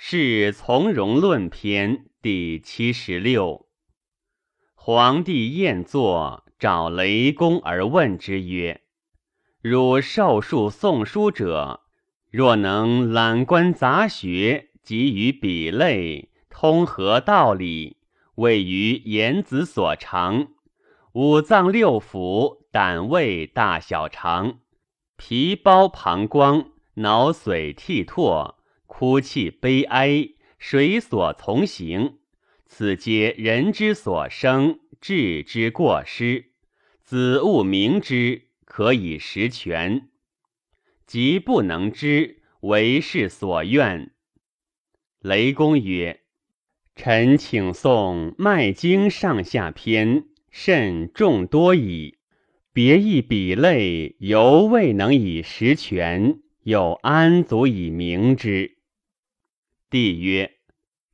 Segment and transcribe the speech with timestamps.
[0.00, 3.66] 是从容论篇第七十六。
[4.76, 8.82] 皇帝宴坐，找雷公而问之曰
[9.60, 11.80] ：“汝授述宋书者，
[12.30, 17.96] 若能览观杂学，及于比类，通合道理，
[18.36, 20.46] 位于言子所长。
[21.14, 24.60] 五脏六腑，胆胃大小肠，
[25.16, 28.54] 皮包膀胱，脑髓涕唾。”
[28.98, 32.14] 哭泣悲哀，谁所从行？
[32.66, 36.46] 此皆人之所生，智之过失。
[37.04, 40.08] 子务明之，可以实全。
[41.06, 44.10] 即不能知，为是所愿。
[45.20, 46.22] 雷公曰
[46.96, 52.18] ：“臣请诵《脉经》上下篇，甚众多矣。
[52.72, 58.74] 别一比类，犹未能以实全，又安足以明之？”
[59.90, 60.58] 帝曰：“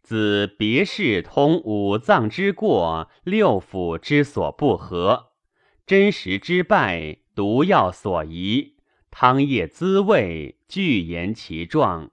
[0.02, 5.32] 子别是通五脏之过，六腑之所不合，
[5.86, 8.76] 真实之败，毒药所宜，
[9.12, 12.10] 汤液滋味，具言其状，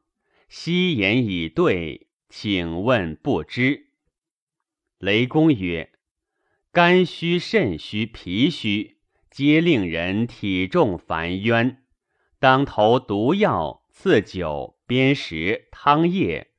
[0.48, 3.88] 悉言以对，请问不知。”
[5.00, 5.92] 雷公曰
[6.72, 9.00] ：“肝虚、肾虚、脾虚，
[9.32, 11.84] 皆令人体重烦冤，
[12.38, 16.50] 当投毒药、赐酒、砭石、汤液。”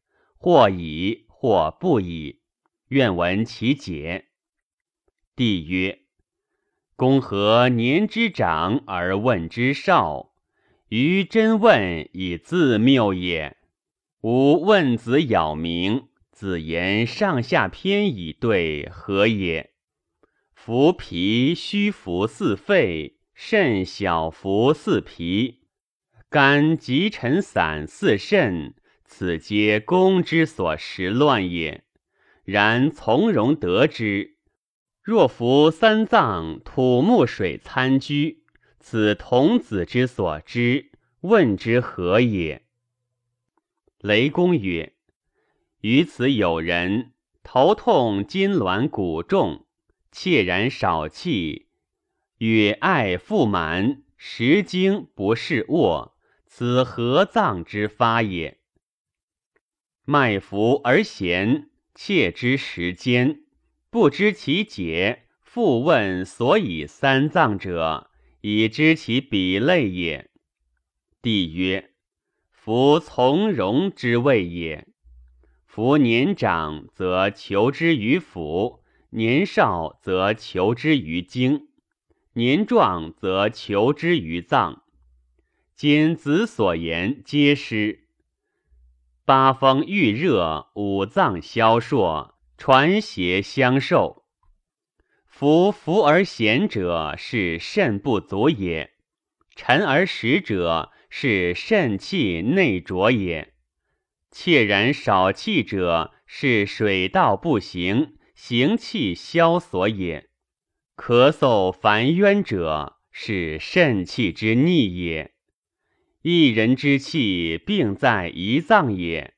[0.43, 2.41] 或以或不以，
[2.89, 4.25] 愿闻其解。
[5.37, 6.01] 帝曰：
[6.97, 10.33] 公何年之长而问之少？
[10.89, 13.57] 于真问以自谬也。
[14.23, 19.71] 吾问子杳明，子言上下篇以对，何也？
[20.57, 25.61] 夫脾虚浮似肺，肾小浮似脾，
[26.29, 28.75] 肝急沉散似肾。
[29.15, 31.85] 此皆公之所识乱也。
[32.45, 34.39] 然从容得之。
[35.03, 38.43] 若服三藏土木水参居，
[38.81, 42.63] 此童子之所知，问之何也？
[43.99, 44.95] 雷公曰：
[45.83, 47.13] 于此有人
[47.43, 49.67] 头痛筋挛骨重，
[50.11, 51.67] 切然少气，
[52.39, 58.62] 与爱腹满，食精不适卧，此何脏之发也？
[60.05, 63.43] 脉浮而弦，切之时间，
[63.91, 65.21] 不知其解。
[65.41, 68.11] 复问所以三藏者，
[68.41, 70.31] 以知其比类也。
[71.21, 71.91] 帝曰：
[72.51, 74.89] 夫从容之谓也。
[75.67, 78.81] 夫年长则求之于腑，
[79.11, 81.69] 年少则求之于经，
[82.33, 84.83] 年壮则求之于脏。
[85.77, 88.02] 今子所言皆失。
[89.25, 94.25] 八风遇热，五脏消烁，传邪相受。
[95.29, 98.91] 夫浮而咸者，是肾不足也；
[99.55, 103.53] 沉而实者，是肾气内浊也；
[104.33, 110.31] 怯然少气者，是水道不行，行气消所也；
[110.97, 115.32] 咳嗽烦冤者，是肾气之逆也。
[116.23, 119.35] 一人之气，病在一脏也。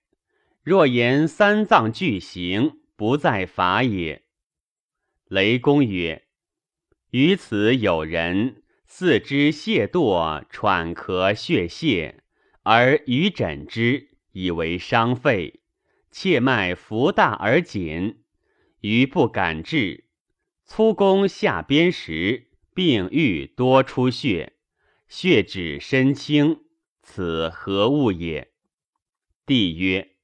[0.63, 4.25] 若言三脏俱行，不在法也。
[5.29, 6.25] 雷公曰：
[7.13, 12.23] 于此有人四肢懈惰，喘咳血泄，
[12.65, 15.63] 而余诊之，以为伤肺，
[16.11, 18.19] 切脉浮大而紧，
[18.83, 20.05] 余不敢治。
[20.67, 24.53] 粗弓下砭时，病愈多出血，
[25.09, 26.61] 血止身轻。
[27.07, 28.51] 此何物也？
[29.45, 30.17] 帝曰：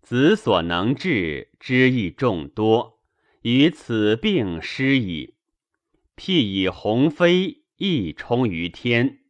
[0.00, 3.00] 子所能治之亦众多，
[3.42, 5.34] 于此病失矣。
[6.16, 9.24] 譬以鸿飞，翼冲于天。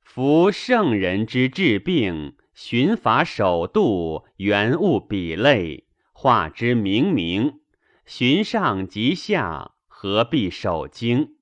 [0.00, 7.60] 夫圣人之治病，循法守度，原物比类，化之明明，
[8.06, 11.38] 循上及下，何必守经？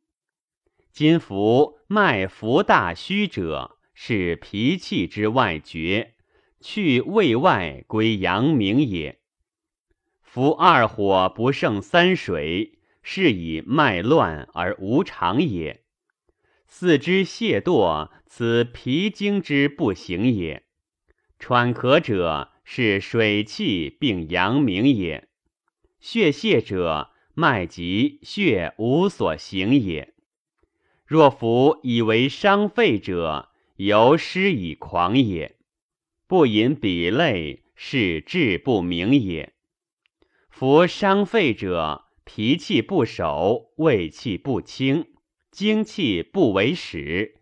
[0.90, 3.76] 今夫脉浮大虚者。
[4.02, 6.14] 是脾气之外绝，
[6.58, 9.20] 去胃外归阳明也。
[10.22, 15.84] 夫二火不胜三水，是以脉乱而无常也。
[16.66, 20.62] 四肢懈惰，此脾经之不行也。
[21.38, 25.28] 喘咳者，是水气并阳明也。
[26.00, 30.14] 血泄者，脉急血无所行也。
[31.04, 33.49] 若夫以为伤肺者，
[33.82, 35.56] 由失以狂也，
[36.26, 39.54] 不饮彼类，是志不明也。
[40.50, 45.06] 夫伤肺者，脾气不守，胃气不清，
[45.50, 47.40] 精气不为始，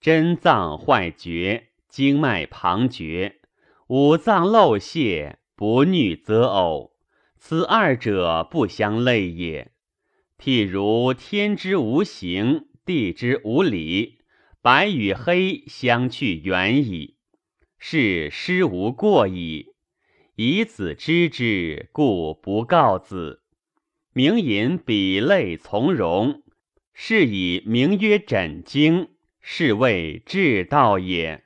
[0.00, 3.36] 真脏坏绝，经脉旁绝，
[3.86, 6.90] 五脏漏泄，不逆则呕。
[7.36, 9.70] 此二者不相类也。
[10.36, 14.18] 譬如天之无形，地之无理，
[14.66, 17.14] 白与黑相去远矣，
[17.78, 19.66] 是师无过矣。
[20.34, 23.42] 以子知之，故不告子。
[24.12, 26.42] 名饮比类从容，
[26.92, 29.10] 是以名曰枕经，
[29.40, 31.44] 是谓至道也。